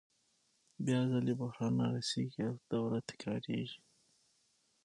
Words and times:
بیا 0.85 0.99
ځلي 1.11 1.33
بحران 1.41 1.73
رارسېږي 1.83 2.41
او 2.49 2.55
دوره 2.71 2.99
تکرارېږي 3.09 3.79